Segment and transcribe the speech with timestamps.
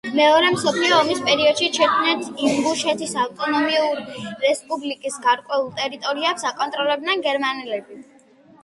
[0.17, 8.05] მეორე მსოფლიო ომის პერიოდში ჩეჩნეთ-ინგუშეთის ავტონომიური რესპუბლიკის გარკვეულ ტერიტორიებს აკონტროლებდნენ გერმანელები.